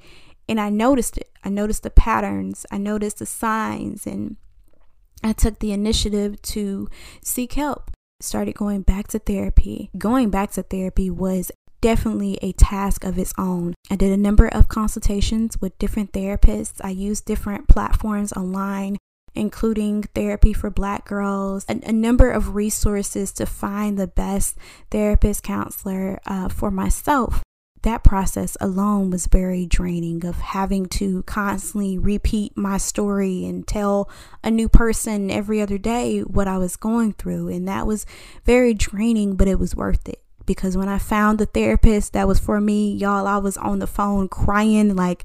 And 0.49 0.59
I 0.59 0.71
noticed 0.71 1.19
it. 1.19 1.29
I 1.45 1.51
noticed 1.51 1.83
the 1.83 1.91
patterns. 1.91 2.65
I 2.73 2.79
noticed 2.79 3.19
the 3.19 3.27
signs. 3.27 4.07
And 4.07 4.39
I 5.23 5.35
took 5.35 5.59
the 5.59 5.73
initiative 5.73 6.41
to 6.55 6.89
seek 7.23 7.53
help. 7.53 7.91
Started 8.21 8.55
going 8.55 8.81
back 8.81 9.09
to 9.09 9.19
therapy. 9.19 9.91
Going 9.99 10.31
back 10.31 10.53
to 10.53 10.63
therapy 10.63 11.11
was 11.11 11.53
definitely 11.83 12.39
a 12.41 12.53
task 12.53 13.05
of 13.05 13.19
its 13.19 13.35
own. 13.37 13.75
I 13.91 13.97
did 13.97 14.11
a 14.11 14.17
number 14.17 14.49
of 14.49 14.69
consultations 14.69 15.61
with 15.61 15.79
different 15.79 16.13
therapists. 16.13 16.81
I 16.83 16.91
used 16.91 17.27
different 17.27 17.69
platforms 17.69 18.33
online 18.33 18.97
including 19.39 20.03
therapy 20.15 20.53
for 20.53 20.71
black 20.71 21.07
girls, 21.07 21.65
a, 21.69 21.81
a, 21.85 21.93
number 21.93 22.31
of 22.31 22.55
resources 22.55 23.33
to 23.33 23.47
find 23.47 23.99
the 23.99 24.07
best 24.07 24.57
therapist 24.91 25.43
counselor 25.43 26.19
uh, 26.27 26.49
for 26.49 26.71
myself. 26.71 27.43
That 27.83 28.03
process 28.03 28.57
alone 28.61 29.11
was 29.11 29.27
very 29.27 29.65
draining 29.65 30.27
of 30.27 30.37
having 30.37 30.87
to 30.87 31.23
constantly 31.23 31.97
repeat 31.97 32.57
my 32.57 32.77
story 32.77 33.45
and 33.45 33.67
tell 33.67 34.11
a 34.43 34.51
new 34.51 34.69
person 34.69 35.31
every 35.31 35.63
other 35.63 35.79
day 35.79 36.21
what 36.21 36.49
I 36.49 36.59
was 36.59 36.75
going 36.75 37.13
through. 37.13 37.49
And 37.49 37.69
that 37.69 37.87
was 37.87 38.05
very 38.45 38.75
draining, 38.75 39.37
but 39.37 39.47
it 39.47 39.61
was 39.61 39.77
worth 39.77 40.09
it 40.09 40.23
because 40.49 40.77
when 40.77 40.89
I 40.89 40.99
found 40.99 41.39
the 41.39 41.47
therapist 41.47 42.15
that 42.15 42.27
was 42.27 42.41
for 42.41 42.61
me, 42.61 42.93
y'all, 42.93 43.29
I 43.29 43.37
was 43.37 43.57
on 43.59 43.79
the 43.79 43.87
phone 43.87 44.29
crying 44.29 44.97
like, 44.97 45.23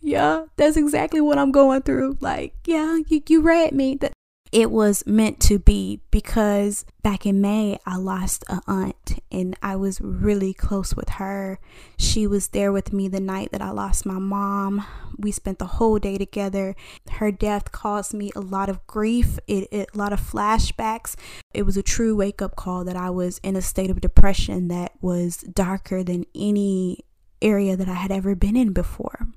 yeah, 0.00 0.44
that's 0.56 0.76
exactly 0.76 1.20
what 1.20 1.38
I'm 1.38 1.50
going 1.50 1.82
through. 1.82 2.18
Like, 2.20 2.54
yeah, 2.64 2.98
you, 3.08 3.22
you 3.26 3.40
read 3.40 3.72
me. 3.72 3.96
That 3.96 4.12
it 4.56 4.70
was 4.70 5.06
meant 5.06 5.38
to 5.38 5.58
be 5.58 6.00
because 6.10 6.86
back 7.02 7.26
in 7.26 7.42
May, 7.42 7.78
I 7.84 7.98
lost 7.98 8.42
a 8.48 8.62
aunt 8.66 9.22
and 9.30 9.54
I 9.62 9.76
was 9.76 10.00
really 10.00 10.54
close 10.54 10.96
with 10.96 11.10
her. 11.10 11.58
She 11.98 12.26
was 12.26 12.48
there 12.48 12.72
with 12.72 12.90
me 12.90 13.06
the 13.06 13.20
night 13.20 13.52
that 13.52 13.60
I 13.60 13.70
lost 13.70 14.06
my 14.06 14.18
mom. 14.18 14.82
We 15.18 15.30
spent 15.30 15.58
the 15.58 15.66
whole 15.66 15.98
day 15.98 16.16
together. 16.16 16.74
Her 17.10 17.30
death 17.30 17.70
caused 17.70 18.14
me 18.14 18.30
a 18.34 18.40
lot 18.40 18.70
of 18.70 18.86
grief, 18.86 19.38
it, 19.46 19.68
it, 19.70 19.90
a 19.92 19.98
lot 19.98 20.14
of 20.14 20.22
flashbacks. 20.22 21.16
It 21.52 21.64
was 21.64 21.76
a 21.76 21.82
true 21.82 22.16
wake 22.16 22.40
up 22.40 22.56
call 22.56 22.82
that 22.84 22.96
I 22.96 23.10
was 23.10 23.38
in 23.42 23.56
a 23.56 23.62
state 23.62 23.90
of 23.90 24.00
depression 24.00 24.68
that 24.68 24.92
was 25.02 25.36
darker 25.36 26.02
than 26.02 26.24
any 26.34 27.04
area 27.42 27.76
that 27.76 27.90
I 27.90 27.94
had 27.94 28.10
ever 28.10 28.34
been 28.34 28.56
in 28.56 28.72
before. 28.72 29.28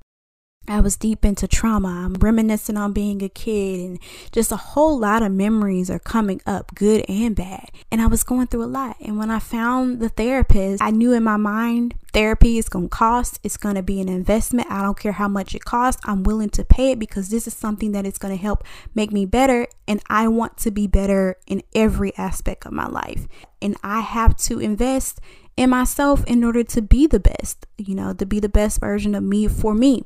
I 0.70 0.82
was 0.82 0.96
deep 0.96 1.26
into 1.26 1.48
trauma. 1.48 2.06
I'm 2.06 2.14
reminiscing 2.14 2.78
on 2.78 2.94
being 2.94 3.24
a 3.24 3.30
kid, 3.30 3.80
and 3.80 4.00
just 4.32 4.52
a 4.52 4.56
whole 4.56 5.00
lot 5.00 5.24
of 5.24 5.32
memories 5.32 5.90
are 5.90 6.00
coming 6.00 6.42
up, 6.46 6.76
good 6.76 7.04
and 7.10 7.36
bad. 7.36 7.72
And 7.92 8.00
I 8.02 8.06
was 8.06 8.24
going 8.24 8.48
through 8.48 8.64
a 8.64 8.66
lot. 8.66 8.96
And 9.00 9.18
when 9.18 9.32
I 9.32 9.40
found 9.40 10.00
the 10.00 10.10
therapist, 10.10 10.84
I 10.84 10.92
knew 10.92 11.12
in 11.14 11.24
my 11.24 11.38
mind 11.38 11.96
therapy 12.14 12.58
is 12.60 12.70
going 12.70 12.86
to 12.86 12.90
cost, 12.90 13.40
it's 13.44 13.58
going 13.58 13.76
to 13.76 13.84
be 13.84 14.00
an 14.00 14.10
investment. 14.10 14.70
I 14.70 14.84
don't 14.84 14.98
care 14.98 15.12
how 15.12 15.28
much 15.28 15.56
it 15.56 15.66
costs, 15.66 16.02
I'm 16.06 16.24
willing 16.24 16.50
to 16.52 16.64
pay 16.64 16.92
it 16.92 17.00
because 17.00 17.30
this 17.30 17.48
is 17.48 17.54
something 17.54 17.92
that 17.94 18.06
is 18.06 18.18
going 18.18 18.36
to 18.36 18.42
help 18.42 18.64
make 18.94 19.12
me 19.12 19.26
better. 19.26 19.68
And 19.88 20.02
I 20.08 20.28
want 20.28 20.58
to 20.60 20.72
be 20.72 20.86
better 20.86 21.38
in 21.48 21.64
every 21.74 22.16
aspect 22.16 22.66
of 22.66 22.74
my 22.74 22.88
life. 22.88 23.28
And 23.62 23.76
I 23.84 24.02
have 24.02 24.36
to 24.38 24.60
invest 24.60 25.20
in 25.58 25.72
myself 25.72 26.24
in 26.26 26.44
order 26.44 26.64
to 26.64 26.82
be 26.82 27.08
the 27.08 27.20
best, 27.20 27.66
you 27.78 27.96
know, 27.96 28.14
to 28.14 28.26
be 28.26 28.40
the 28.40 28.50
best 28.50 28.80
version 28.80 29.14
of 29.16 29.24
me 29.24 29.48
for 29.48 29.74
me 29.74 30.06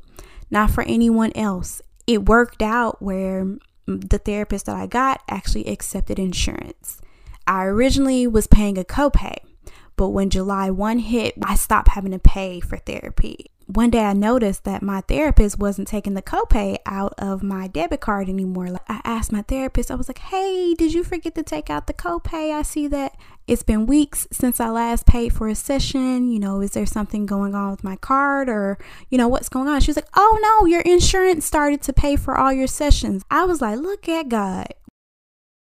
not 0.53 0.71
for 0.71 0.83
anyone 0.83 1.33
else. 1.35 1.81
It 2.07 2.29
worked 2.29 2.61
out 2.61 3.01
where 3.01 3.57
the 3.85 4.19
therapist 4.19 4.67
that 4.67 4.75
I 4.75 4.87
got 4.87 5.21
actually 5.27 5.67
accepted 5.67 6.19
insurance. 6.19 7.01
I 7.45 7.65
originally 7.65 8.27
was 8.27 8.47
paying 8.47 8.77
a 8.77 8.83
copay, 8.83 9.35
but 9.97 10.09
when 10.09 10.29
July 10.29 10.69
1 10.69 10.99
hit, 10.99 11.33
I 11.43 11.55
stopped 11.55 11.89
having 11.89 12.11
to 12.11 12.19
pay 12.19 12.61
for 12.61 12.77
therapy 12.77 13.47
one 13.67 13.89
day 13.89 14.03
I 14.03 14.13
noticed 14.13 14.63
that 14.65 14.81
my 14.81 15.01
therapist 15.01 15.57
wasn't 15.57 15.87
taking 15.87 16.13
the 16.13 16.21
copay 16.21 16.77
out 16.85 17.13
of 17.17 17.43
my 17.43 17.67
debit 17.67 18.01
card 18.01 18.29
anymore. 18.29 18.67
Like 18.67 18.89
I 18.89 19.01
asked 19.03 19.31
my 19.31 19.41
therapist, 19.43 19.89
I 19.89 19.95
was 19.95 20.07
like, 20.07 20.19
"Hey, 20.19 20.73
did 20.73 20.93
you 20.93 21.03
forget 21.03 21.35
to 21.35 21.43
take 21.43 21.69
out 21.69 21.87
the 21.87 21.93
copay? 21.93 22.53
I 22.53 22.61
see 22.61 22.87
that 22.87 23.15
it's 23.47 23.63
been 23.63 23.85
weeks 23.85 24.27
since 24.31 24.59
I 24.59 24.69
last 24.69 25.05
paid 25.05 25.33
for 25.33 25.47
a 25.47 25.55
session. 25.55 26.29
You 26.29 26.39
know, 26.39 26.61
is 26.61 26.71
there 26.71 26.85
something 26.85 27.25
going 27.25 27.55
on 27.55 27.71
with 27.71 27.83
my 27.83 27.95
card 27.95 28.49
or, 28.49 28.77
you 29.09 29.17
know, 29.17 29.27
what's 29.27 29.49
going 29.49 29.67
on?" 29.67 29.81
She 29.81 29.89
was 29.89 29.97
like, 29.97 30.09
"Oh 30.15 30.39
no, 30.41 30.67
your 30.67 30.81
insurance 30.81 31.45
started 31.45 31.81
to 31.83 31.93
pay 31.93 32.15
for 32.15 32.37
all 32.37 32.51
your 32.53 32.67
sessions." 32.67 33.23
I 33.31 33.45
was 33.45 33.61
like, 33.61 33.79
"Look 33.79 34.09
at 34.09 34.29
God." 34.29 34.73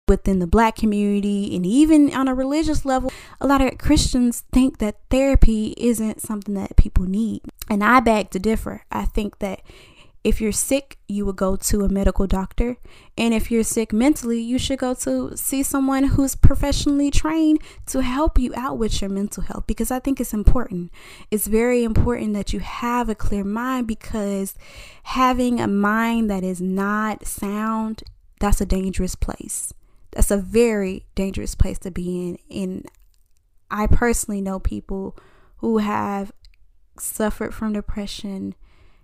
Within 0.09 0.39
the 0.39 0.47
black 0.47 0.77
community 0.77 1.55
and 1.57 1.67
even 1.67 2.15
on 2.15 2.29
a 2.29 2.35
religious 2.35 2.85
level, 2.85 3.13
a 3.41 3.47
lot 3.47 3.61
of 3.61 3.79
Christians 3.79 4.45
think 4.53 4.79
that 4.79 4.97
therapy 5.11 5.75
isn't 5.77 6.23
something 6.23 6.55
that 6.55 6.77
people 6.77 7.05
need. 7.05 7.43
And 7.69 7.83
I 7.83 8.01
beg 8.01 8.31
to 8.31 8.39
differ. 8.39 8.85
I 8.91 9.05
think 9.05 9.41
that 9.41 9.63
if 10.23 10.41
you're 10.41 10.51
sick, 10.51 10.99
you 11.07 11.25
would 11.25 11.37
go 11.37 11.55
to 11.55 11.85
a 11.85 11.89
medical 11.89 12.27
doctor. 12.27 12.79
And 13.17 13.33
if 13.33 13.49
you're 13.49 13.63
sick 13.63 13.93
mentally, 13.93 14.41
you 14.41 14.59
should 14.59 14.81
go 14.81 14.93
to 14.95 15.37
see 15.37 15.63
someone 15.63 16.03
who's 16.03 16.35
professionally 16.35 17.13
trained 17.13 17.61
to 17.87 18.03
help 18.03 18.37
you 18.37 18.53
out 18.57 18.77
with 18.77 19.01
your 19.01 19.11
mental 19.11 19.45
health 19.45 19.69
because 19.69 19.93
I 19.93 20.01
think 20.01 20.21
it's 20.21 20.35
important. 20.35 20.91
It's 21.31 21.47
very 21.47 21.85
important 21.85 22.35
that 22.35 22.53
you 22.53 22.59
have 22.59 23.09
a 23.09 23.15
clear 23.15 23.45
mind 23.45 23.87
because 23.87 24.55
having 25.05 25.61
a 25.61 25.69
mind 25.69 26.29
that 26.29 26.43
is 26.43 26.61
not 26.61 27.25
sound, 27.25 28.03
that's 28.41 28.61
a 28.61 28.67
dangerous 28.67 29.15
place 29.15 29.73
that's 30.17 30.31
a 30.31 30.39
very 30.39 31.05
dangerous 31.15 31.55
place 31.55 31.79
to 31.81 31.91
be 31.91 32.27
in. 32.27 32.39
And 32.51 32.87
I 33.71 33.87
personally 33.87 34.41
know 34.41 34.59
people 34.59 35.15
who 35.59 35.77
have 35.79 36.33
suffered 36.99 37.53
from 37.53 37.75
depression, 37.75 38.55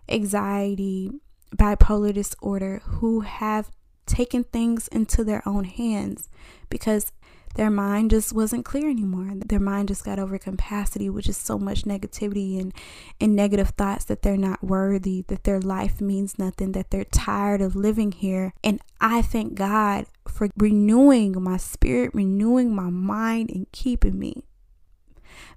anxiety, 0.09 1.11
bipolar 1.55 2.15
disorder, 2.15 2.81
who 2.85 3.21
have 3.21 3.71
taken 4.07 4.45
things 4.45 4.89
into 4.89 5.23
their 5.23 5.47
own 5.47 5.65
hands 5.65 6.31
because 6.71 7.13
their 7.55 7.71
mind 7.71 8.11
just 8.11 8.33
wasn't 8.33 8.65
clear 8.65 8.89
anymore. 8.89 9.31
Their 9.35 9.61
mind 9.61 9.89
just 9.89 10.05
got 10.05 10.19
over 10.19 10.39
capacity, 10.39 11.11
which 11.11 11.29
is 11.29 11.37
so 11.37 11.59
much 11.59 11.85
negativity 11.85 12.61
and, 12.61 12.73
and 13.21 13.37
negative 13.37 13.71
thoughts 13.71 14.05
that 14.07 14.23
they're 14.23 14.37
not 14.37 14.65
worthy, 14.65 15.23
that 15.29 15.45
their 15.45 15.61
life 15.61 16.01
means 16.01 16.39
nothing, 16.39 16.73
that 16.73 16.91
they're 16.91 17.05
tired 17.05 17.61
of 17.61 17.77
living 17.77 18.13
here. 18.13 18.55
And 18.65 18.81
I 19.01 19.23
thank 19.23 19.55
God 19.55 20.07
for 20.27 20.49
renewing 20.57 21.41
my 21.43 21.59
spirit, 21.59 22.13
renewing 22.15 22.75
my 22.75 22.89
mind, 22.91 23.51
and 23.51 23.71
keeping 23.73 24.19
me. 24.19 24.45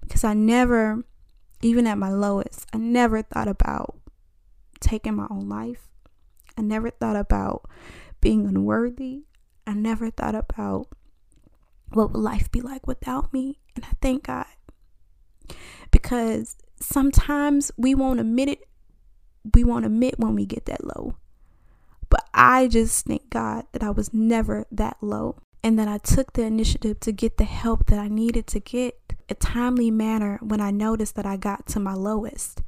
Because 0.02 0.24
I 0.24 0.34
never, 0.34 1.06
even 1.62 1.88
at 1.88 1.98
my 1.98 2.12
lowest, 2.12 2.66
I 2.74 2.78
never 2.78 3.22
thought 3.22 3.48
about 3.48 3.96
taking 4.80 5.16
my 5.16 5.28
own 5.30 5.48
life. 5.48 5.88
I 6.58 6.62
never 6.62 6.90
thought 6.90 7.16
about 7.16 7.70
being 8.22 8.46
unworthy. 8.46 9.24
I 9.68 9.74
never 9.74 10.10
thought 10.10 10.36
about 10.36 10.88
what 11.96 12.12
would 12.12 12.22
life 12.22 12.52
be 12.52 12.62
like 12.62 12.88
without 12.88 13.34
me? 13.34 13.60
And 13.75 13.86
I 13.86 13.94
thank 14.02 14.24
God. 14.24 14.46
Because 15.92 16.58
sometimes 16.80 17.72
we 17.78 17.96
won't 17.96 18.20
admit 18.20 18.50
it. 18.50 18.68
We 19.54 19.64
won't 19.64 19.86
admit 19.86 20.20
when 20.20 20.36
we 20.36 20.46
get 20.46 20.66
that 20.66 20.84
low. 20.84 21.16
But 22.10 22.28
I 22.34 22.68
just 22.68 23.06
thank 23.06 23.30
God 23.30 23.66
that 23.72 23.84
I 23.84 23.90
was 23.90 24.14
never 24.14 24.66
that 24.72 24.98
low 25.02 25.38
and 25.64 25.80
that 25.80 25.88
I 25.88 25.98
took 25.98 26.34
the 26.34 26.44
initiative 26.44 27.00
to 27.02 27.12
get 27.12 27.38
the 27.38 27.44
help 27.44 27.88
that 27.88 28.00
I 28.00 28.08
needed 28.08 28.48
to 28.48 28.60
get 28.60 29.00
a 29.30 29.34
timely 29.34 29.90
manner 29.90 30.40
when 30.42 30.62
I 30.62 30.72
noticed 30.72 31.16
that 31.16 31.25
I 31.25 31.38
got 31.38 31.66
to 31.68 31.80
my 31.80 31.94
lowest. 31.94 32.62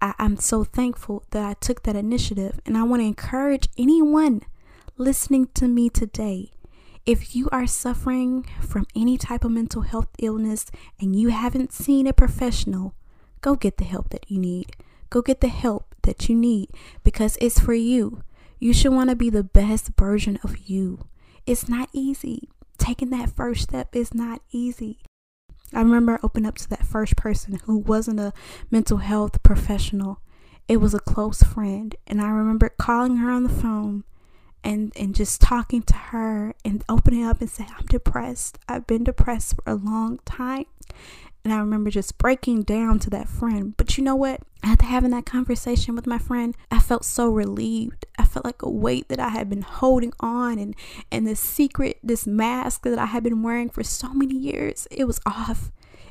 I, 0.00 0.14
am 0.18 0.36
so 0.36 0.64
thankful 0.64 1.24
that 1.30 1.44
I 1.44 1.54
took 1.54 1.82
that 1.82 1.96
initiative, 1.96 2.60
and 2.64 2.78
I 2.78 2.84
want 2.84 3.00
to 3.02 3.06
encourage 3.06 3.68
anyone 3.76 4.42
listening 4.96 5.48
to 5.54 5.66
me 5.66 5.90
today 5.90 6.52
if 7.08 7.34
you 7.34 7.48
are 7.50 7.66
suffering 7.66 8.44
from 8.60 8.84
any 8.94 9.16
type 9.16 9.42
of 9.42 9.50
mental 9.50 9.80
health 9.80 10.10
illness 10.18 10.66
and 11.00 11.16
you 11.18 11.28
haven't 11.28 11.72
seen 11.72 12.06
a 12.06 12.12
professional, 12.12 12.94
go 13.40 13.54
get 13.54 13.78
the 13.78 13.84
help 13.84 14.10
that 14.10 14.30
you 14.30 14.38
need. 14.38 14.76
Go 15.08 15.22
get 15.22 15.40
the 15.40 15.48
help 15.48 15.94
that 16.02 16.28
you 16.28 16.34
need 16.34 16.68
because 17.04 17.38
it's 17.40 17.58
for 17.58 17.72
you. 17.72 18.22
You 18.58 18.74
should 18.74 18.92
want 18.92 19.08
to 19.08 19.16
be 19.16 19.30
the 19.30 19.42
best 19.42 19.92
version 19.98 20.38
of 20.44 20.68
you. 20.68 21.06
It's 21.46 21.66
not 21.66 21.88
easy. 21.94 22.50
Taking 22.76 23.08
that 23.08 23.34
first 23.34 23.62
step 23.62 23.96
is 23.96 24.12
not 24.12 24.42
easy. 24.50 24.98
I 25.72 25.80
remember 25.80 26.20
opening 26.22 26.46
up 26.46 26.58
to 26.58 26.68
that 26.68 26.84
first 26.84 27.16
person 27.16 27.58
who 27.64 27.78
wasn't 27.78 28.20
a 28.20 28.34
mental 28.70 28.98
health 28.98 29.42
professional. 29.42 30.20
It 30.68 30.76
was 30.76 30.92
a 30.92 31.00
close 31.00 31.42
friend. 31.42 31.96
And 32.06 32.20
I 32.20 32.28
remember 32.28 32.68
calling 32.68 33.16
her 33.16 33.30
on 33.30 33.44
the 33.44 33.48
phone 33.48 34.04
and 34.64 34.92
and 34.96 35.14
just 35.14 35.40
talking 35.40 35.82
to 35.82 35.94
her 35.94 36.54
and 36.64 36.84
opening 36.88 37.24
up 37.24 37.40
and 37.40 37.50
saying 37.50 37.70
I'm 37.78 37.86
depressed. 37.86 38.58
I've 38.68 38.86
been 38.86 39.04
depressed 39.04 39.56
for 39.56 39.62
a 39.66 39.74
long 39.74 40.18
time. 40.24 40.66
And 41.44 41.54
I 41.54 41.60
remember 41.60 41.90
just 41.90 42.18
breaking 42.18 42.64
down 42.64 42.98
to 43.00 43.10
that 43.10 43.28
friend. 43.28 43.74
But 43.76 43.96
you 43.96 44.04
know 44.04 44.16
what? 44.16 44.42
After 44.62 44.84
having 44.84 45.12
that 45.12 45.24
conversation 45.24 45.94
with 45.94 46.06
my 46.06 46.18
friend, 46.18 46.54
I 46.70 46.80
felt 46.80 47.04
so 47.04 47.30
relieved. 47.30 48.06
I 48.18 48.24
felt 48.24 48.44
like 48.44 48.60
a 48.60 48.68
weight 48.68 49.08
that 49.08 49.20
I 49.20 49.30
had 49.30 49.48
been 49.48 49.62
holding 49.62 50.12
on 50.20 50.58
and 50.58 50.74
and 51.10 51.26
this 51.26 51.40
secret, 51.40 51.98
this 52.02 52.26
mask 52.26 52.82
that 52.82 52.98
I 52.98 53.06
had 53.06 53.22
been 53.22 53.42
wearing 53.42 53.70
for 53.70 53.82
so 53.84 54.12
many 54.12 54.36
years, 54.36 54.86
it 54.90 55.06
was 55.06 55.20
off. 55.24 55.70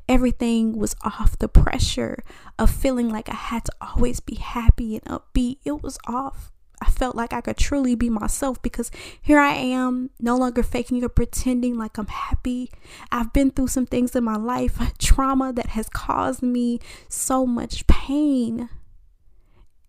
Everything 0.10 0.78
was 0.78 0.96
off. 1.04 1.38
The 1.38 1.50
pressure 1.50 2.24
of 2.58 2.72
feeling 2.72 3.10
like 3.10 3.30
I 3.30 3.36
had 3.36 3.66
to 3.66 3.74
always 3.82 4.20
be 4.22 4.36
happy 4.36 4.96
and 4.96 5.06
upbeat, 5.06 5.58
it 5.66 5.84
was 5.84 6.00
off. 6.08 6.52
I 6.82 6.90
felt 6.90 7.16
like 7.16 7.34
I 7.34 7.42
could 7.42 7.58
truly 7.58 7.96
be 7.96 8.10
myself 8.10 8.62
because 8.62 8.92
here 9.22 9.40
I 9.40 9.54
am, 9.54 10.12
no 10.20 10.38
longer 10.38 10.62
faking 10.62 11.04
or 11.04 11.10
pretending 11.10 11.78
like 11.78 11.98
I'm 11.98 12.08
happy. 12.08 12.72
I've 13.12 13.34
been 13.34 13.52
through 13.52 13.68
some 13.68 13.86
things 13.86 14.16
in 14.16 14.24
my 14.24 14.36
life, 14.36 14.80
trauma 15.00 15.52
that 15.54 15.68
has 15.68 15.90
caused 15.90 16.44
me 16.44 16.80
so 17.10 17.46
much 17.46 17.88
pain. 17.88 18.70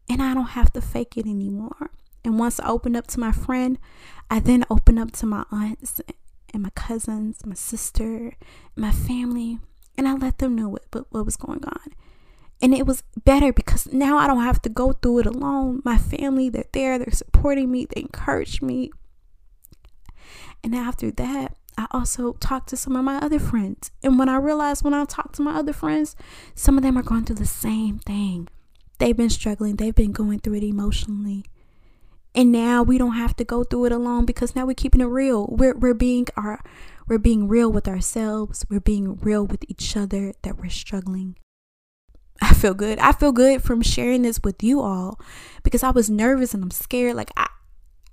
And 0.09 0.23
I 0.23 0.33
don't 0.33 0.47
have 0.47 0.73
to 0.73 0.81
fake 0.81 1.19
it 1.19 1.27
anymore. 1.27 1.91
And 2.25 2.39
once 2.39 2.59
I 2.59 2.69
opened 2.69 2.97
up 2.97 3.07
to 3.09 3.21
my 3.21 3.33
friend, 3.33 3.79
I 4.31 4.41
then 4.41 4.65
opened 4.71 4.99
up 4.99 5.13
to 5.13 5.27
my 5.27 5.45
aunts 5.53 6.01
and 6.53 6.63
my 6.63 6.71
cousins, 6.71 7.45
my 7.45 7.55
sister, 7.55 8.33
my 8.75 8.93
family, 8.93 9.59
and 9.97 10.09
I 10.09 10.15
let 10.15 10.39
them 10.39 10.55
know 10.55 10.69
what, 10.69 10.85
what 11.11 11.25
was 11.25 11.37
going 11.37 11.65
on. 11.65 11.93
And 12.61 12.75
it 12.75 12.87
was 12.87 13.05
better 13.25 13.53
because 13.53 13.87
now 13.93 14.19
I 14.19 14.27
don't 14.27 14.43
have 14.43 14.61
to 14.63 14.69
go 14.69 14.93
through 14.93 15.21
it 15.21 15.27
alone. 15.27 15.81
My 15.85 15.97
family, 15.97 16.49
they're 16.49 16.65
there, 16.73 16.99
they're 16.99 17.13
supporting 17.13 17.71
me, 17.71 17.87
they 17.87 18.01
encourage 18.01 18.61
me. 18.61 18.91
And 20.65 20.75
after 20.75 21.11
that, 21.13 21.57
I 21.77 21.87
also 21.93 22.33
talked 22.35 22.69
to 22.71 22.77
some 22.77 22.97
of 22.97 23.05
my 23.05 23.19
other 23.19 23.39
friends. 23.39 23.93
And 24.03 24.19
when 24.19 24.29
I 24.29 24.37
realized 24.37 24.83
when 24.83 24.95
I 24.95 25.05
talked 25.05 25.37
to 25.37 25.43
my 25.43 25.55
other 25.55 25.73
friends, 25.73 26.17
some 26.57 26.77
of 26.77 26.83
them 26.83 26.99
are 26.99 27.03
going 27.03 27.25
through 27.25 27.37
the 27.37 27.47
same 27.47 28.01
thing. 28.01 28.49
They've 28.99 29.17
been 29.17 29.31
struggling, 29.31 29.77
they've 29.77 29.95
been 29.95 30.11
going 30.11 30.41
through 30.41 30.55
it 30.55 30.65
emotionally. 30.65 31.45
And 32.35 32.51
now 32.51 32.83
we 32.83 32.99
don't 32.99 33.15
have 33.15 33.37
to 33.37 33.45
go 33.45 33.63
through 33.63 33.87
it 33.87 33.93
alone 33.93 34.25
because 34.25 34.57
now 34.57 34.67
we're 34.67 34.75
keeping 34.75 35.01
it 35.01 35.05
real. 35.07 35.47
We're 35.51 35.77
we're 35.77 35.95
being 35.95 36.27
our 36.37 36.63
we're 37.07 37.19
being 37.19 37.49
real 37.49 37.71
with 37.71 37.89
ourselves. 37.89 38.67
We're 38.69 38.81
being 38.81 39.17
real 39.17 39.47
with 39.47 39.65
each 39.69 39.97
other 39.97 40.35
that 40.43 40.59
we're 40.59 40.71
struggling. 40.71 41.37
I 42.41 42.55
feel 42.55 42.75
good. 42.75 42.99
I 42.99 43.13
feel 43.13 43.33
good 43.33 43.63
from 43.63 43.83
sharing 43.83 44.23
this 44.23 44.41
with 44.43 44.63
you 44.63 44.81
all 44.81 45.21
because 45.63 45.83
I 45.83 45.91
was 45.91 46.09
nervous 46.09 46.55
and 46.55 46.63
I'm 46.63 46.71
scared. 46.71 47.17
Like 47.17 47.31
I 47.37 47.49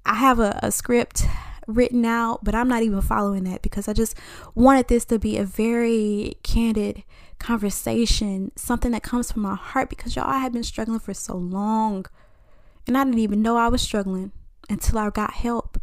I 0.06 0.16
have 0.16 0.40
a, 0.40 0.60
a 0.62 0.72
script 0.72 1.26
written 1.68 2.06
out, 2.06 2.44
but 2.44 2.54
I'm 2.54 2.68
not 2.68 2.84
even 2.84 3.02
following 3.02 3.44
that 3.46 3.62
because 3.62 3.88
I 3.88 3.94
just 3.94 4.16
wanted 4.54 4.88
this 4.88 5.06
to 5.06 5.20
be 5.20 5.38
a 5.38 5.46
very 5.46 6.38
candid 6.44 7.04
conversation, 7.40 8.52
something 8.56 8.92
that 8.92 9.04
comes 9.04 9.32
from 9.32 9.42
my 9.42 9.56
heart 9.56 9.90
because 9.90 10.16
y'all 10.16 10.30
I 10.30 10.40
have 10.40 10.54
been 10.54 10.64
struggling 10.64 11.00
for 11.00 11.14
so 11.14 11.36
long. 11.36 12.06
And 12.88 12.98
I 12.98 13.04
didn't 13.04 13.20
even 13.20 13.42
know 13.42 13.58
I 13.58 13.68
was 13.68 13.82
struggling 13.82 14.32
until 14.70 15.00
I 15.00 15.10
got 15.10 15.34
help 15.34 15.80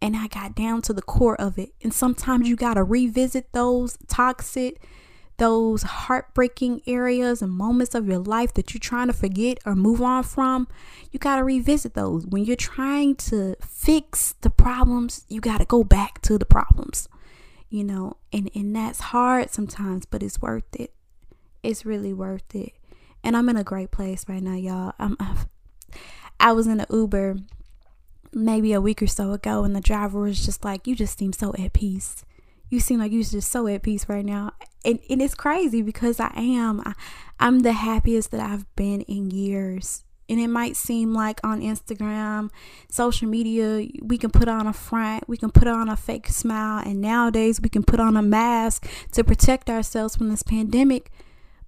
and 0.00 0.16
I 0.16 0.26
got 0.28 0.54
down 0.54 0.82
to 0.82 0.92
the 0.92 1.02
core 1.02 1.40
of 1.40 1.58
it. 1.58 1.70
And 1.82 1.92
sometimes 1.92 2.48
you 2.48 2.56
got 2.56 2.74
to 2.74 2.84
revisit 2.84 3.52
those 3.52 3.98
toxic, 4.08 4.82
those 5.38 5.82
heartbreaking 5.82 6.82
areas 6.86 7.42
and 7.42 7.52
moments 7.52 7.94
of 7.94 8.06
your 8.06 8.18
life 8.18 8.54
that 8.54 8.72
you're 8.72 8.80
trying 8.80 9.08
to 9.08 9.12
forget 9.12 9.58
or 9.66 9.74
move 9.74 10.00
on 10.00 10.22
from. 10.22 10.68
You 11.10 11.18
got 11.18 11.36
to 11.36 11.44
revisit 11.44 11.94
those. 11.94 12.26
When 12.26 12.44
you're 12.44 12.56
trying 12.56 13.16
to 13.16 13.56
fix 13.60 14.34
the 14.40 14.50
problems, 14.50 15.24
you 15.28 15.40
got 15.40 15.58
to 15.58 15.64
go 15.64 15.84
back 15.84 16.22
to 16.22 16.38
the 16.38 16.44
problems. 16.44 17.08
You 17.68 17.84
know, 17.84 18.16
and 18.32 18.50
and 18.54 18.74
that's 18.74 19.00
hard 19.00 19.50
sometimes, 19.50 20.06
but 20.06 20.22
it's 20.22 20.40
worth 20.40 20.74
it. 20.74 20.92
It's 21.62 21.84
really 21.84 22.12
worth 22.12 22.54
it. 22.54 22.72
And 23.24 23.36
I'm 23.36 23.48
in 23.48 23.56
a 23.56 23.64
great 23.64 23.90
place 23.90 24.28
right 24.28 24.42
now, 24.42 24.54
y'all. 24.54 24.92
I'm 24.98 25.16
I've, 25.18 25.46
I 26.38 26.52
was 26.52 26.68
in 26.68 26.80
an 26.80 26.86
Uber 26.90 27.38
maybe 28.32 28.72
a 28.72 28.80
week 28.80 29.02
or 29.02 29.06
so 29.06 29.32
ago, 29.32 29.64
and 29.64 29.74
the 29.74 29.80
driver 29.80 30.20
was 30.20 30.44
just 30.44 30.64
like, 30.64 30.86
You 30.86 30.94
just 30.94 31.18
seem 31.18 31.32
so 31.32 31.54
at 31.58 31.72
peace. 31.72 32.24
You 32.68 32.80
seem 32.80 32.98
like 32.98 33.12
you're 33.12 33.22
just 33.22 33.50
so 33.50 33.66
at 33.68 33.82
peace 33.82 34.08
right 34.08 34.24
now. 34.24 34.52
And, 34.84 34.98
and 35.08 35.22
it's 35.22 35.34
crazy 35.34 35.82
because 35.82 36.20
I 36.20 36.32
am. 36.36 36.80
I, 36.84 36.94
I'm 37.38 37.60
the 37.60 37.72
happiest 37.72 38.30
that 38.32 38.40
I've 38.40 38.66
been 38.76 39.02
in 39.02 39.30
years. 39.30 40.04
And 40.28 40.40
it 40.40 40.48
might 40.48 40.76
seem 40.76 41.14
like 41.14 41.40
on 41.44 41.60
Instagram, 41.60 42.50
social 42.88 43.28
media, 43.28 43.86
we 44.02 44.18
can 44.18 44.30
put 44.30 44.48
on 44.48 44.66
a 44.66 44.72
front, 44.72 45.28
we 45.28 45.36
can 45.36 45.52
put 45.52 45.68
on 45.68 45.88
a 45.88 45.96
fake 45.96 46.26
smile, 46.26 46.82
and 46.84 47.00
nowadays 47.00 47.60
we 47.60 47.68
can 47.68 47.84
put 47.84 48.00
on 48.00 48.16
a 48.16 48.22
mask 48.22 48.88
to 49.12 49.22
protect 49.22 49.70
ourselves 49.70 50.16
from 50.16 50.28
this 50.28 50.42
pandemic. 50.42 51.12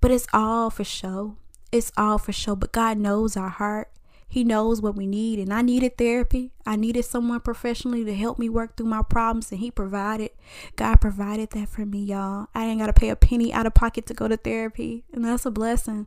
But 0.01 0.11
it's 0.11 0.27
all 0.33 0.71
for 0.71 0.83
show. 0.83 1.37
It's 1.71 1.93
all 1.97 2.19
for 2.19 2.33
show. 2.33 2.57
But 2.57 2.73
God 2.73 2.99
knows 2.99 3.37
our 3.37 3.49
heart. 3.49 3.91
He 4.31 4.45
knows 4.45 4.83
what 4.83 4.95
we 4.95 5.07
need. 5.07 5.39
And 5.39 5.53
I 5.53 5.63
needed 5.63 5.97
therapy. 5.97 6.53
I 6.67 6.77
needed 6.77 7.05
someone 7.07 7.41
professionally 7.41 8.05
to 8.05 8.15
help 8.15 8.39
me 8.39 8.51
work 8.51 8.77
through 8.77 8.87
my 8.87 9.03
problems. 9.03 9.51
And 9.51 9.61
He 9.61 9.71
provided. 9.71 10.31
God 10.77 10.97
provided 11.01 11.51
that 11.51 11.71
for 11.71 11.87
me, 11.87 12.05
y'all. 12.05 12.49
I 12.55 12.67
ain't 12.67 12.81
got 12.81 12.89
to 12.89 12.93
pay 12.93 13.09
a 13.09 13.17
penny 13.17 13.53
out 13.53 13.67
of 13.67 13.75
pocket 13.75 14.07
to 14.07 14.15
go 14.15 14.29
to 14.29 14.37
therapy. 14.37 15.05
And 15.13 15.25
that's 15.25 15.47
a 15.47 15.51
blessing. 15.51 16.07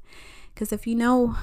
Because 0.54 0.72
if 0.72 0.86
you 0.86 0.94
know 0.94 1.36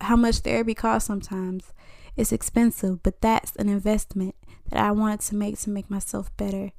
how 0.00 0.16
much 0.16 0.38
therapy 0.38 0.74
costs 0.74 1.06
sometimes, 1.06 1.72
it's 2.16 2.32
expensive. 2.32 3.04
But 3.04 3.20
that's 3.20 3.54
an 3.56 3.68
investment 3.68 4.34
that 4.70 4.80
I 4.80 4.90
wanted 4.90 5.20
to 5.20 5.36
make 5.36 5.60
to 5.60 5.70
make 5.70 5.88
myself 5.88 6.36
better. 6.36 6.72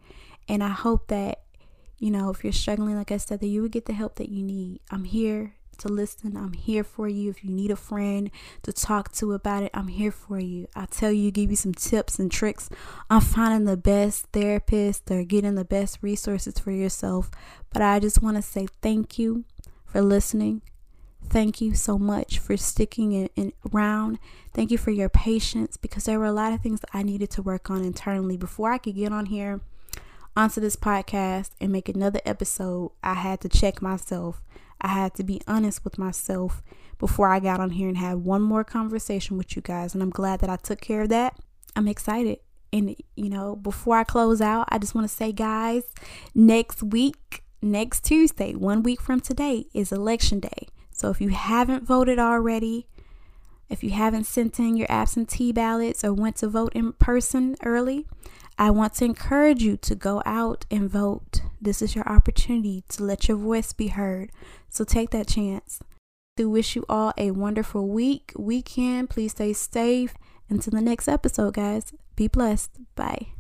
And 0.50 0.62
I 0.62 0.70
hope 0.70 1.08
that, 1.08 1.44
you 2.00 2.12
know, 2.12 2.30
if 2.30 2.44
you're 2.44 2.52
struggling, 2.52 2.98
like 2.98 3.14
I 3.14 3.18
said, 3.18 3.40
that 3.40 3.48
you 3.48 3.62
would 3.62 3.72
get 3.72 3.86
the 3.86 3.94
help 3.94 4.16
that 4.16 4.30
you 4.30 4.44
need. 4.44 4.82
I'm 4.92 5.06
here 5.06 5.57
to 5.80 5.88
listen. 5.88 6.36
I'm 6.36 6.54
here 6.54 6.84
for 6.84 7.08
you. 7.08 7.30
If 7.30 7.44
you 7.44 7.52
need 7.52 7.72
a 7.72 7.76
friend 7.76 8.30
to 8.64 8.74
talk 8.74 9.12
to 9.14 9.34
about 9.34 9.64
it, 9.64 9.72
I'm 9.74 9.88
here 9.88 10.12
for 10.12 10.40
you. 10.40 10.68
I'll 10.76 10.88
tell 10.88 11.12
you, 11.12 11.32
give 11.32 11.50
you 11.50 11.56
some 11.56 11.74
tips 11.74 12.20
and 12.20 12.32
tricks 12.32 12.70
on 13.10 13.22
finding 13.22 13.66
the 13.66 13.78
best 13.78 14.28
therapist 14.34 15.10
or 15.12 15.24
getting 15.24 15.56
the 15.56 15.66
best 15.66 16.00
resources 16.02 16.60
for 16.60 16.72
yourself. 16.72 17.32
But 17.72 17.82
I 17.82 18.00
just 18.00 18.22
want 18.22 18.38
to 18.38 18.42
say 18.42 18.68
thank 18.82 19.18
you 19.18 19.46
for 19.86 20.02
listening. 20.02 20.62
Thank 21.30 21.60
you 21.60 21.76
so 21.76 21.98
much 21.98 22.40
for 22.40 22.56
sticking 22.56 23.12
in, 23.12 23.30
in, 23.36 23.54
around. 23.74 24.20
Thank 24.54 24.72
you 24.72 24.78
for 24.78 24.92
your 24.92 25.10
patience 25.10 25.76
because 25.76 26.06
there 26.06 26.20
were 26.20 26.26
a 26.26 26.32
lot 26.32 26.54
of 26.54 26.62
things 26.62 26.80
that 26.80 26.90
I 26.94 27.04
needed 27.04 27.30
to 27.32 27.42
work 27.42 27.70
on 27.70 27.84
internally 27.84 28.38
before 28.38 28.72
I 28.72 28.78
could 28.78 28.96
get 28.96 29.12
on 29.12 29.26
here 29.26 29.60
onto 30.38 30.62
this 30.62 30.76
podcast 30.76 31.50
and 31.60 31.72
make 31.72 31.90
another 31.90 32.22
episode. 32.24 32.92
I 33.04 33.16
had 33.16 33.42
to 33.42 33.50
check 33.50 33.82
myself. 33.82 34.42
I 34.82 34.90
had 34.90 35.14
to 35.16 35.24
be 35.24 35.42
honest 35.48 35.84
with 35.84 35.98
myself 35.98 36.62
before 37.00 37.30
I 37.30 37.40
got 37.40 37.60
on 37.60 37.72
here 37.72 37.88
and 37.88 37.98
had 37.98 38.18
one 38.18 38.42
more 38.42 38.64
conversation 38.64 39.38
with 39.38 39.56
you 39.56 39.62
guys. 39.62 39.94
And 39.94 40.04
I'm 40.04 40.10
glad 40.10 40.40
that 40.42 40.50
I 40.50 40.56
took 40.56 40.82
care 40.82 41.04
of 41.04 41.10
that. 41.10 41.38
I'm 41.76 41.88
excited. 41.88 42.40
And, 42.74 42.96
you 43.16 43.30
know, 43.30 43.56
before 43.56 43.98
I 43.98 44.04
close 44.04 44.42
out, 44.42 44.68
I 44.70 44.78
just 44.78 44.94
want 44.94 45.08
to 45.08 45.16
say, 45.16 45.32
guys, 45.32 45.84
next 46.36 46.84
week, 46.84 47.44
next 47.62 48.04
Tuesday, 48.04 48.54
one 48.54 48.84
week 48.84 49.02
from 49.02 49.20
today, 49.20 49.66
is 49.74 49.92
election 49.92 50.40
day. 50.40 50.68
So 50.92 51.10
if 51.10 51.22
you 51.22 51.30
haven't 51.30 51.84
voted 51.84 52.20
already, 52.20 52.88
if 53.70 53.84
you 53.84 53.92
haven't 53.92 54.26
sent 54.26 54.60
in 54.60 54.76
your 54.76 54.92
absentee 54.92 55.52
ballots 55.52 56.04
or 56.04 56.14
went 56.14 56.38
to 56.38 56.48
vote 56.48 56.74
in 56.74 56.94
person 56.94 57.56
early, 57.64 58.06
I 58.58 58.72
want 58.72 58.96
to 58.96 59.06
encourage 59.06 59.62
you 59.62 59.78
to 59.78 59.96
go 59.96 60.24
out 60.26 60.66
and 60.72 60.90
vote. 60.90 61.42
This 61.62 61.82
is 61.82 61.96
your 61.96 62.08
opportunity 62.08 62.84
to 62.90 63.04
let 63.04 63.28
your 63.28 63.38
voice 63.38 63.72
be 63.72 63.88
heard. 63.90 64.32
So 64.70 64.84
take 64.84 65.12
that 65.12 65.28
chance. 65.28 65.80
We 66.38 66.46
wish 66.46 66.76
you 66.76 66.86
all 66.90 67.14
a 67.18 67.32
wonderful 67.32 67.88
week, 67.88 68.34
weekend. 68.38 69.10
Please 69.10 69.32
stay 69.32 69.54
safe. 69.54 70.14
Until 70.50 70.72
the 70.72 70.82
next 70.82 71.08
episode, 71.08 71.56
guys. 71.56 71.94
Be 72.16 72.28
blessed. 72.28 72.72
Bye. 72.96 73.37